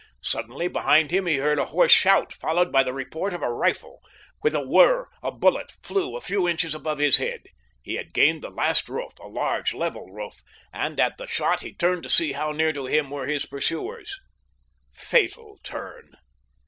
[0.23, 4.01] Suddenly, behind him he heard a hoarse shout, followed by the report of a rifle.
[4.41, 7.43] With a whir, a bullet flew a few inches above his head.
[7.83, 12.09] He had gained the last roof—a large, level roof—and at the shot he turned to
[12.09, 14.19] see how near to him were his pursuers.
[14.91, 16.15] Fatal turn!